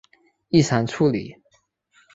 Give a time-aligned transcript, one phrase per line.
[0.49, 1.35] 异常处理